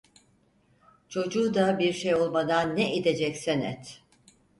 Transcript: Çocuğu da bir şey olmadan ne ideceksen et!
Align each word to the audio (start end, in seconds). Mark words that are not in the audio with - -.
Çocuğu 1.09 1.53
da 1.53 1.79
bir 1.79 1.93
şey 1.93 2.15
olmadan 2.15 2.75
ne 2.77 2.95
ideceksen 2.95 3.61
et! 3.61 4.01